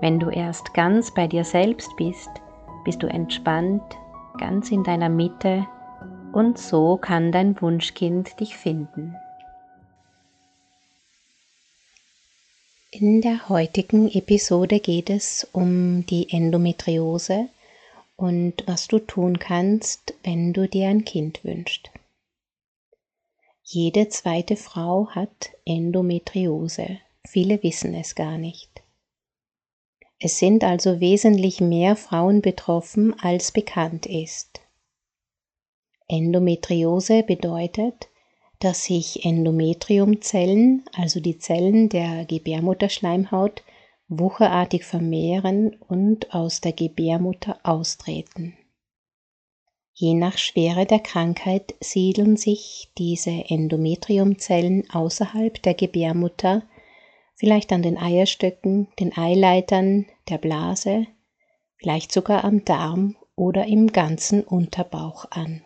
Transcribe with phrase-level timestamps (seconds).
[0.00, 2.30] Wenn du erst ganz bei dir selbst bist,
[2.84, 3.82] bist du entspannt,
[4.38, 5.66] ganz in deiner Mitte
[6.32, 9.16] und so kann dein Wunschkind dich finden.
[12.90, 17.48] In der heutigen Episode geht es um die Endometriose
[18.16, 21.90] und was du tun kannst, wenn du dir ein Kind wünschst.
[23.62, 26.98] Jede zweite Frau hat Endometriose.
[27.26, 28.75] Viele wissen es gar nicht.
[30.18, 34.60] Es sind also wesentlich mehr Frauen betroffen, als bekannt ist.
[36.08, 38.08] Endometriose bedeutet,
[38.60, 43.62] dass sich Endometriumzellen, also die Zellen der Gebärmutterschleimhaut,
[44.08, 48.56] wucherartig vermehren und aus der Gebärmutter austreten.
[49.92, 56.62] Je nach Schwere der Krankheit siedeln sich diese Endometriumzellen außerhalb der Gebärmutter
[57.36, 61.06] vielleicht an den Eierstöcken, den Eileitern, der Blase,
[61.76, 65.62] vielleicht sogar am Darm oder im ganzen Unterbauch an.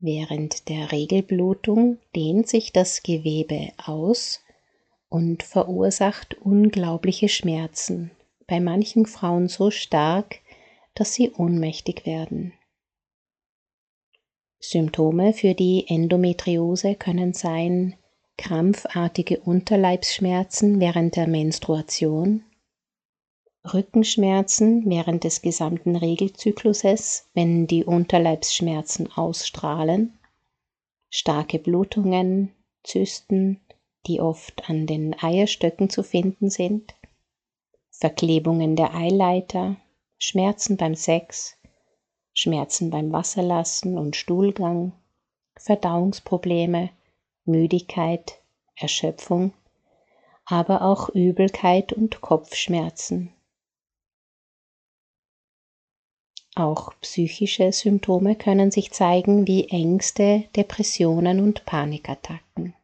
[0.00, 4.42] Während der Regelblutung dehnt sich das Gewebe aus
[5.08, 8.10] und verursacht unglaubliche Schmerzen,
[8.46, 10.40] bei manchen Frauen so stark,
[10.94, 12.52] dass sie ohnmächtig werden.
[14.58, 17.96] Symptome für die Endometriose können sein
[18.36, 22.44] krampfartige Unterleibsschmerzen während der Menstruation,
[23.72, 30.18] Rückenschmerzen während des gesamten Regelzykluses, wenn die Unterleibsschmerzen ausstrahlen,
[31.08, 32.52] starke Blutungen,
[32.82, 33.60] Zysten,
[34.06, 36.94] die oft an den Eierstöcken zu finden sind,
[37.90, 39.76] Verklebungen der Eileiter,
[40.18, 41.56] Schmerzen beim Sex,
[42.34, 44.92] Schmerzen beim Wasserlassen und Stuhlgang,
[45.56, 46.90] Verdauungsprobleme,
[47.44, 48.40] Müdigkeit,
[48.76, 49.52] Erschöpfung,
[50.44, 53.32] aber auch Übelkeit und Kopfschmerzen.
[56.56, 62.74] Auch psychische Symptome können sich zeigen wie Ängste, Depressionen und Panikattacken.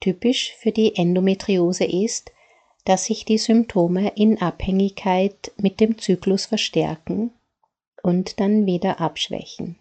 [0.00, 2.30] Typisch für die Endometriose ist,
[2.84, 7.32] dass sich die Symptome in Abhängigkeit mit dem Zyklus verstärken
[8.04, 9.76] und dann wieder abschwächen.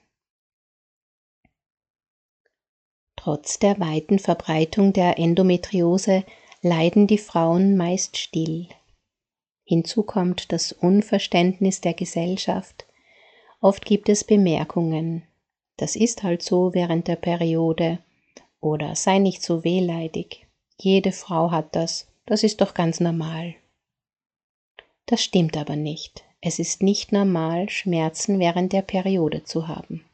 [3.25, 6.24] Trotz der weiten Verbreitung der Endometriose
[6.62, 8.68] leiden die Frauen meist still.
[9.63, 12.85] Hinzu kommt das Unverständnis der Gesellschaft.
[13.62, 15.24] Oft gibt es Bemerkungen.
[15.75, 17.97] Das ist halt so während der Periode.
[18.59, 20.46] Oder sei nicht so wehleidig.
[20.78, 22.08] Jede Frau hat das.
[22.28, 23.56] Das ist doch ganz normal.
[25.08, 26.24] Das stimmt aber nicht.
[26.41, 30.06] Es ist nicht normal, Schmerzen während der Periode zu haben.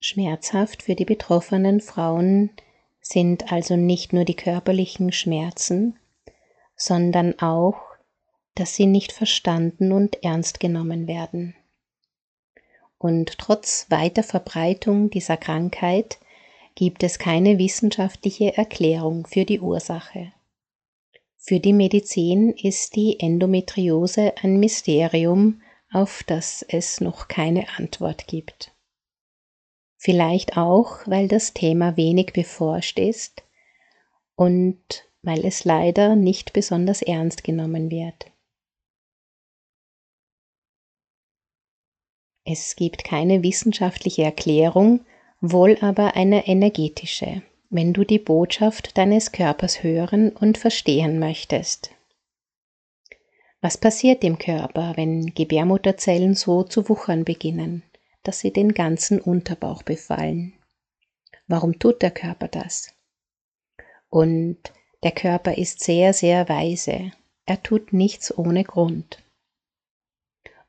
[0.00, 2.50] Schmerzhaft für die betroffenen Frauen
[3.02, 5.98] sind also nicht nur die körperlichen Schmerzen,
[6.74, 7.76] sondern auch,
[8.54, 11.54] dass sie nicht verstanden und ernst genommen werden.
[12.98, 16.18] Und trotz weiter Verbreitung dieser Krankheit
[16.74, 20.32] gibt es keine wissenschaftliche Erklärung für die Ursache.
[21.36, 25.62] Für die Medizin ist die Endometriose ein Mysterium,
[25.92, 28.72] auf das es noch keine Antwort gibt.
[30.02, 33.42] Vielleicht auch, weil das Thema wenig beforscht ist
[34.34, 34.80] und
[35.20, 38.32] weil es leider nicht besonders ernst genommen wird.
[42.46, 45.04] Es gibt keine wissenschaftliche Erklärung,
[45.42, 51.90] wohl aber eine energetische, wenn du die Botschaft deines Körpers hören und verstehen möchtest.
[53.60, 57.82] Was passiert im Körper, wenn Gebärmutterzellen so zu wuchern beginnen?
[58.22, 60.52] Dass sie den ganzen Unterbauch befallen.
[61.46, 62.94] Warum tut der Körper das?
[64.08, 64.58] Und
[65.02, 67.12] der Körper ist sehr, sehr weise.
[67.46, 69.22] Er tut nichts ohne Grund.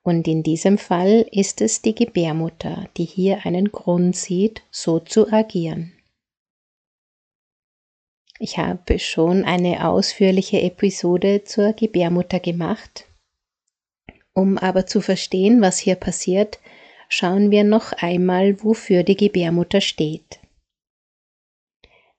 [0.04, 5.32] Und in diesem Fall ist es die Gebärmutter, die hier einen Grund sieht, so zu
[5.32, 5.94] agieren.
[8.40, 13.06] Ich habe schon eine ausführliche Episode zur Gebärmutter gemacht.
[14.34, 16.58] Um aber zu verstehen, was hier passiert,
[17.12, 20.40] schauen wir noch einmal, wofür die Gebärmutter steht.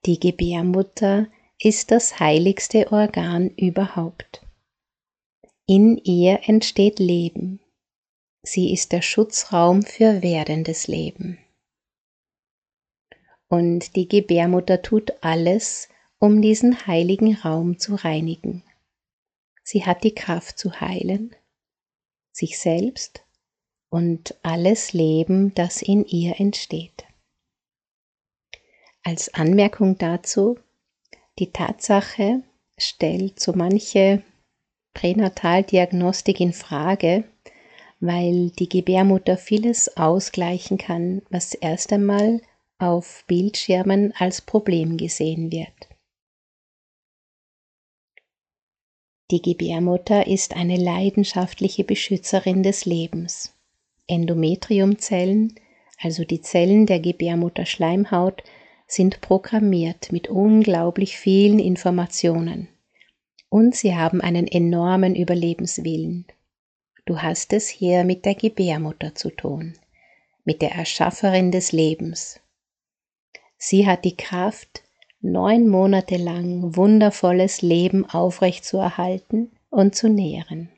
[0.05, 1.29] Die Gebärmutter
[1.59, 4.45] ist das heiligste Organ überhaupt.
[5.67, 7.61] In ihr entsteht Leben.
[8.43, 11.39] Sie ist der Schutzraum für werdendes Leben.
[13.49, 18.63] Und die Gebärmutter tut alles, um diesen heiligen Raum zu reinigen.
[19.63, 21.35] Sie hat die Kraft zu heilen,
[22.33, 23.22] sich selbst
[23.93, 27.05] und alles Leben, das in ihr entsteht.
[29.05, 30.59] Als Anmerkung dazu,
[31.39, 32.43] die Tatsache
[32.79, 34.23] stellt so manche
[34.95, 37.25] Pränataldiagnostik in Frage,
[38.01, 42.41] weil die Gebärmutter vieles ausgleichen kann, was erst einmal
[42.79, 45.89] auf Bildschirmen als Problem gesehen wird.
[49.31, 53.52] Die Gebärmutter ist eine leidenschaftliche Beschützerin des Lebens.
[54.13, 55.55] Endometriumzellen,
[55.99, 58.43] also die Zellen der Gebärmutterschleimhaut,
[58.87, 62.69] sind programmiert mit unglaublich vielen Informationen.
[63.49, 66.27] Und sie haben einen enormen Überlebenswillen.
[67.07, 69.79] Du hast es hier mit der Gebärmutter zu tun,
[70.45, 72.39] mit der Erschafferin des Lebens.
[73.57, 74.83] Sie hat die Kraft,
[75.23, 80.69] neun Monate lang wundervolles Leben aufrechtzuerhalten und zu nähren.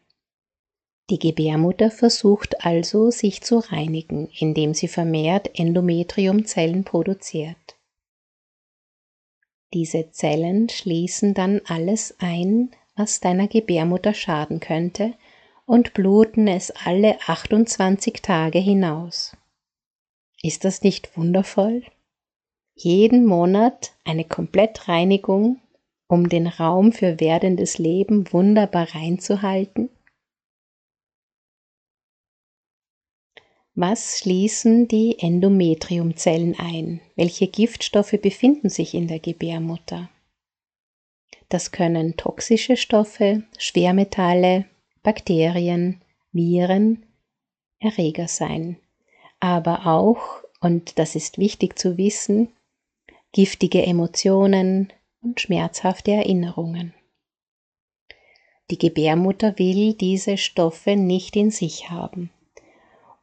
[1.10, 7.76] Die Gebärmutter versucht also, sich zu reinigen, indem sie vermehrt Endometriumzellen produziert.
[9.74, 15.14] Diese Zellen schließen dann alles ein, was deiner Gebärmutter schaden könnte,
[15.66, 19.36] und bluten es alle 28 Tage hinaus.
[20.42, 21.82] Ist das nicht wundervoll?
[22.74, 25.60] Jeden Monat eine Komplettreinigung,
[26.06, 29.90] um den Raum für werdendes Leben wunderbar reinzuhalten?
[33.76, 37.00] Was schließen die Endometriumzellen ein?
[37.16, 40.10] Welche Giftstoffe befinden sich in der Gebärmutter?
[41.48, 44.66] Das können toxische Stoffe, Schwermetalle,
[45.02, 46.00] Bakterien,
[46.30, 47.04] Viren,
[47.80, 48.78] Erreger sein,
[49.40, 52.52] aber auch, und das ist wichtig zu wissen,
[53.32, 56.94] giftige Emotionen und schmerzhafte Erinnerungen.
[58.70, 62.30] Die Gebärmutter will diese Stoffe nicht in sich haben.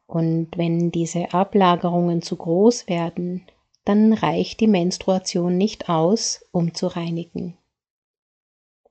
[0.06, 3.46] Und wenn diese Ablagerungen zu groß werden,
[3.84, 7.56] dann reicht die Menstruation nicht aus, um zu reinigen.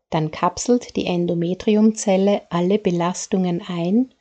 [0.10, 4.14] Dann kapselt die Endometriumzelle alle Belastungen ein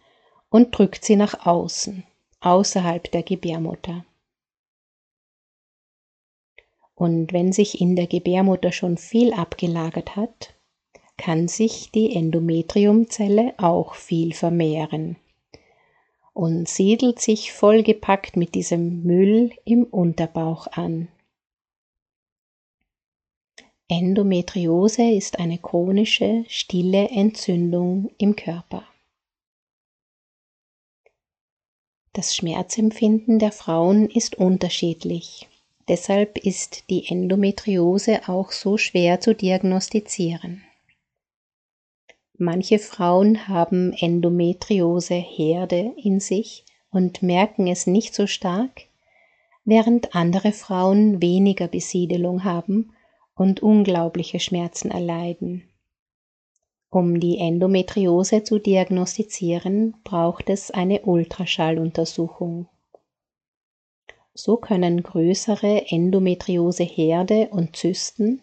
[0.49, 2.05] und drückt sie nach außen,
[2.41, 4.05] außerhalb der Gebärmutter.
[6.95, 10.55] Und wenn sich in der Gebärmutter schon viel abgelagert hat,
[11.17, 15.17] kann sich die Endometriumzelle auch viel vermehren
[16.41, 21.09] und siedelt sich vollgepackt mit diesem Müll im Unterbauch an.
[23.89, 28.85] Endometriose ist eine chronische, stille Entzündung im Körper.
[32.15, 35.47] Das Schmerzempfinden der Frauen ist unterschiedlich.
[35.89, 40.63] Deshalb ist die Endometriose auch so schwer zu diagnostizieren.
[42.43, 48.87] Manche Frauen haben Endometriose-Herde in sich und merken es nicht so stark,
[49.67, 52.95] während andere Frauen weniger Besiedelung haben
[53.35, 55.69] und unglaubliche Schmerzen erleiden.
[56.89, 62.69] Um die Endometriose zu diagnostizieren, braucht es eine Ultraschalluntersuchung.
[64.33, 68.41] So können größere Endometriose-Herde und Zysten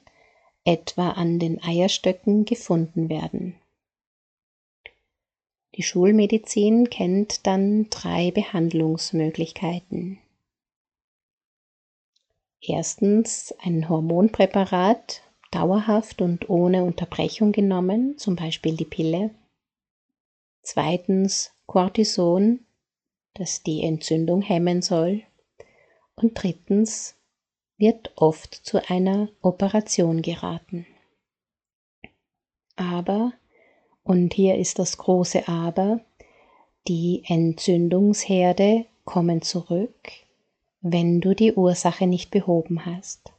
[0.66, 3.56] etwa an den Eierstöcken gefunden werden.
[5.77, 10.17] Die Schulmedizin kennt dann drei Behandlungsmöglichkeiten.
[12.60, 19.29] Erstens ein Hormonpräparat, dauerhaft und ohne Unterbrechung genommen, zum Beispiel die Pille.
[20.63, 22.65] Zweitens Cortison,
[23.36, 25.22] das die Entzündung hemmen soll.
[26.15, 27.15] Und drittens
[27.77, 30.88] wird oft zu einer Operation geraten.
[32.75, 33.34] Aber
[34.08, 36.00] und hier ist das große Aber,
[36.88, 40.12] die Entzündungsherde kommen zurück,
[40.80, 43.34] wenn du die Ursache nicht behoben hast.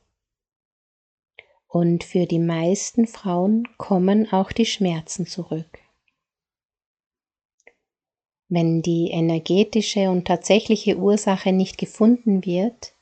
[1.67, 5.79] Und für die meisten Frauen kommen auch die Schmerzen zurück.
[8.51, 12.95] Wenn die energetische und tatsächliche Ursache nicht gefunden wird,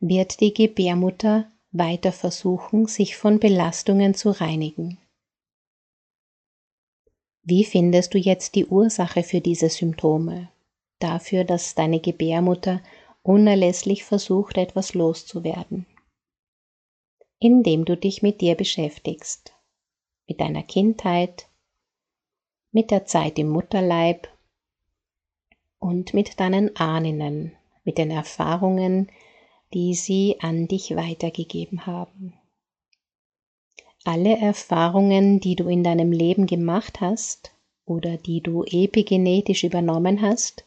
[0.00, 4.98] wird die Gebärmutter weiter versuchen, sich von Belastungen zu reinigen.
[7.50, 10.50] Wie findest du jetzt die Ursache für diese Symptome?
[10.98, 12.82] Dafür, dass deine Gebärmutter
[13.22, 15.86] unerlässlich versucht, etwas loszuwerden.
[17.38, 19.54] indem du dich mit dir beschäftigst,
[20.26, 21.48] mit deiner Kindheit,
[22.72, 24.28] mit der Zeit im Mutterleib
[25.78, 27.52] und mit deinen Ahnen,
[27.84, 29.08] mit den Erfahrungen,
[29.72, 32.34] die sie an dich weitergegeben haben.
[34.10, 37.52] Alle Erfahrungen, die du in deinem Leben gemacht hast
[37.84, 40.64] oder die du epigenetisch übernommen hast,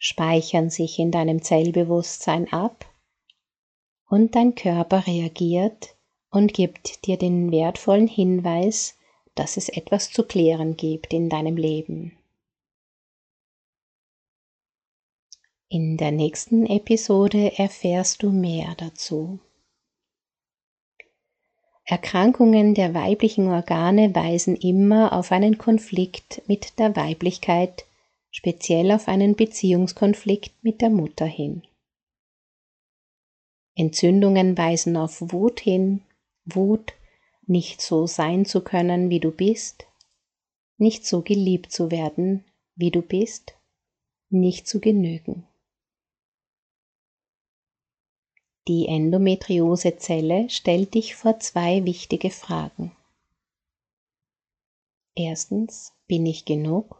[0.00, 2.92] speichern sich in deinem Zellbewusstsein ab
[4.08, 5.94] und dein Körper reagiert
[6.32, 8.98] und gibt dir den wertvollen Hinweis,
[9.36, 12.18] dass es etwas zu klären gibt in deinem Leben.
[15.68, 19.38] In der nächsten Episode erfährst du mehr dazu.
[21.90, 27.84] Erkrankungen der weiblichen Organe weisen immer auf einen Konflikt mit der Weiblichkeit,
[28.30, 31.64] speziell auf einen Beziehungskonflikt mit der Mutter hin.
[33.74, 36.02] Entzündungen weisen auf Wut hin,
[36.44, 36.92] Wut,
[37.48, 39.88] nicht so sein zu können, wie du bist,
[40.76, 42.44] nicht so geliebt zu werden,
[42.76, 43.54] wie du bist,
[44.28, 45.44] nicht zu genügen.
[48.68, 52.92] Die Endometriosezelle stellt dich vor zwei wichtige Fragen.
[55.14, 56.96] Erstens, bin ich genug?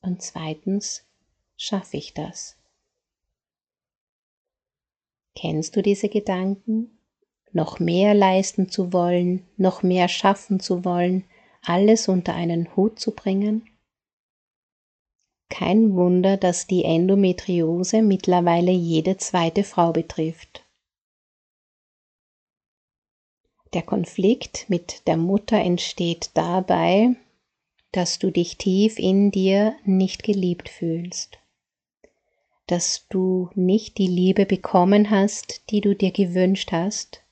[0.00, 1.04] Und zweitens,
[1.56, 2.56] schaffe ich das?
[5.34, 6.98] Kennst du diese Gedanken?
[7.52, 11.24] Noch mehr leisten zu wollen, noch mehr schaffen zu wollen,
[11.62, 13.68] alles unter einen Hut zu bringen?
[15.48, 20.64] Kein Wunder, dass die Endometriose mittlerweile jede zweite Frau betrifft.
[23.72, 27.16] Der Konflikt mit der Mutter entsteht dabei,
[27.92, 31.38] dass du dich tief in dir nicht geliebt fühlst,
[32.66, 37.22] dass du nicht die Liebe bekommen hast, die du dir gewünscht hast,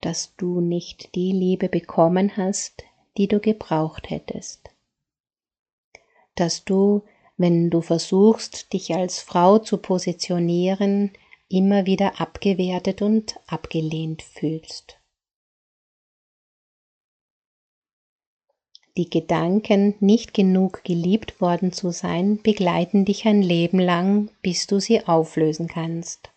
[0.00, 2.84] dass du nicht die Liebe bekommen hast,
[3.16, 4.70] die du gebraucht hättest,
[6.34, 7.02] dass du
[7.38, 11.12] wenn du versuchst, dich als Frau zu positionieren,
[11.48, 14.98] immer wieder abgewertet und abgelehnt fühlst.
[18.96, 24.80] Die Gedanken, nicht genug geliebt worden zu sein, begleiten dich ein Leben lang, bis du
[24.80, 26.32] sie auflösen kannst.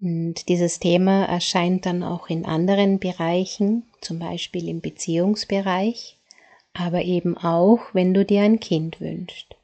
[0.00, 6.17] Und dieses Thema erscheint dann auch in anderen Bereichen, zum Beispiel im Beziehungsbereich
[6.78, 9.56] aber eben auch, wenn du dir ein Kind wünschst.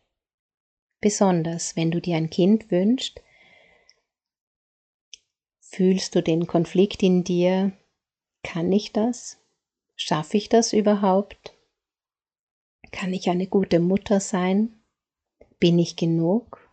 [1.00, 3.23] Besonders, wenn du dir ein Kind wünschst,
[5.61, 7.73] fühlst du den Konflikt in dir,
[8.42, 9.38] kann ich das?
[9.94, 11.54] Schaffe ich das überhaupt?
[12.90, 14.83] Kann ich eine gute Mutter sein?
[15.61, 16.68] Bin ich genug?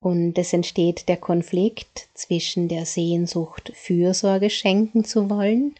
[0.00, 5.74] Und es entsteht der Konflikt zwischen der Sehnsucht, Fürsorge schenken zu wollen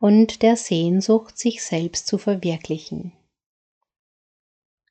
[0.00, 3.12] und der Sehnsucht, sich selbst zu verwirklichen.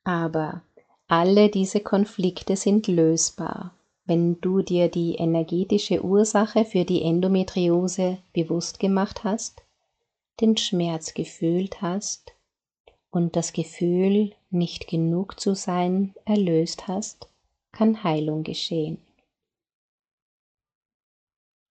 [0.04, 0.62] Aber
[1.06, 3.74] alle diese Konflikte sind lösbar,
[4.04, 9.62] wenn du dir die energetische Ursache für die Endometriose bewusst gemacht hast,
[10.40, 12.32] den Schmerz gefühlt hast
[13.10, 17.28] und das Gefühl, nicht genug zu sein, erlöst hast,
[17.72, 18.98] kann Heilung geschehen.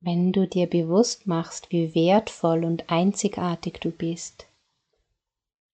[0.08, 4.48] Wenn du dir bewusst machst, wie wertvoll und einzigartig du bist,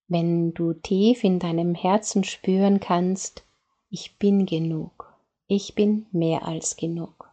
[0.08, 3.46] wenn du tief in deinem Herzen spüren kannst,
[3.92, 7.32] ich bin genug, ich bin mehr als genug,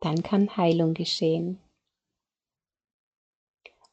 [0.00, 1.60] dann kann Heilung geschehen.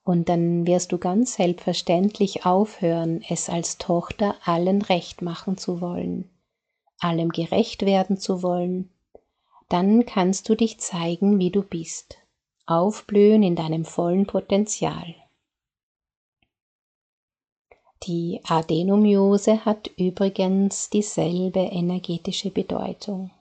[0.02, 6.31] Und dann wirst du ganz selbstverständlich aufhören, es als Tochter allen recht machen zu wollen
[7.02, 8.90] allem gerecht werden zu wollen,
[9.70, 12.18] dann kannst du dich zeigen, wie du bist,
[12.66, 15.16] aufblühen in deinem vollen Potenzial.
[18.04, 23.32] Die Adenomyose hat übrigens dieselbe energetische Bedeutung.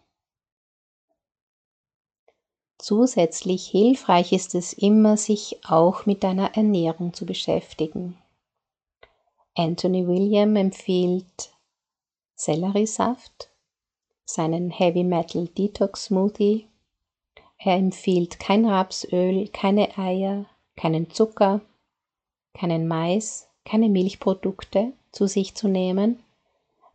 [2.78, 8.16] Zusätzlich hilfreich ist es immer, sich auch mit deiner Ernährung zu beschäftigen.
[9.54, 11.52] Anthony William empfiehlt
[12.36, 13.49] Selleriesaft,
[14.34, 16.66] seinen Heavy Metal Detox Smoothie.
[17.58, 20.46] Er empfiehlt kein Rapsöl, keine Eier,
[20.76, 21.60] keinen Zucker,
[22.54, 26.22] keinen Mais, keine Milchprodukte zu sich zu nehmen.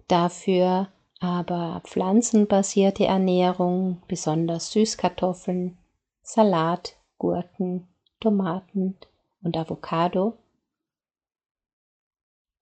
[0.08, 0.90] Dafür
[1.20, 5.78] aber pflanzenbasierte Ernährung, besonders Süßkartoffeln,
[6.22, 7.88] Salat, Gurken,
[8.20, 8.98] Tomaten
[9.42, 10.34] und Avocado.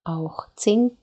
[0.03, 0.97] Auch Zink,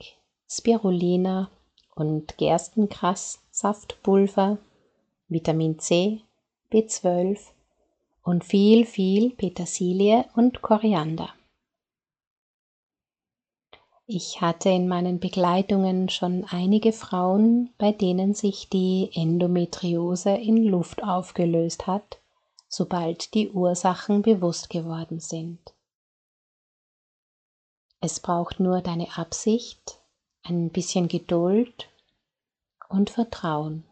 [0.48, 1.50] Spirulina
[1.94, 4.56] und Gerstengras Saftpulver,
[5.28, 6.22] Vitamin C,
[6.72, 7.38] B12
[8.22, 11.28] und viel, viel Petersilie und Koriander.
[14.06, 21.04] Ich hatte in meinen Begleitungen schon einige Frauen, bei denen sich die Endometriose in Luft
[21.04, 22.18] aufgelöst hat,
[22.66, 25.60] sobald die Ursachen bewusst geworden sind.
[28.00, 30.00] Es braucht nur deine Absicht,
[30.44, 31.89] ein bisschen Geduld
[32.90, 33.84] und Vertrauen.